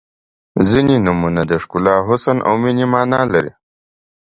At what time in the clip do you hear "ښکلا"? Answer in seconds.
1.63-1.95